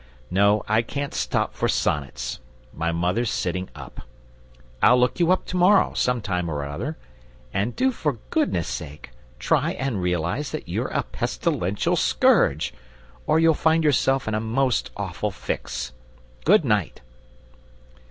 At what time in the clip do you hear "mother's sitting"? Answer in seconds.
2.91-3.69